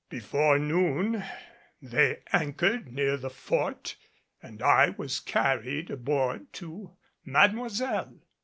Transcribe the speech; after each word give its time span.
Before 0.09 0.57
noon 0.57 1.23
they 1.79 2.23
anchored 2.33 2.91
near 2.91 3.17
the 3.17 3.29
Fort 3.29 3.95
and 4.41 4.59
I 4.63 4.95
was 4.97 5.19
carried 5.19 5.91
aboard 5.91 6.51
to 6.53 6.97
Mademoiselle. 7.23 8.15